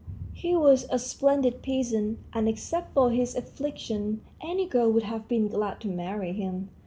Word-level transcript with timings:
He 0.33 0.57
was 0.57 0.87
a 0.89 0.97
splendid 0.97 1.61
peasant, 1.61 2.17
and, 2.33 2.49
except 2.49 2.95
for 2.95 3.11
his 3.11 3.35
affliction, 3.35 4.21
any 4.41 4.65
girl 4.65 4.89
would 4.91 5.03
have 5.03 5.27
been 5.27 5.47
glad 5.47 5.79
to 5.81 5.87
marry 5.89 6.33
him. 6.33 6.71